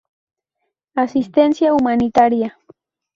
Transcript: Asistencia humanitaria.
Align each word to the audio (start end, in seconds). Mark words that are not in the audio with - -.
Asistencia 0.95 1.75
humanitaria. 1.75 2.57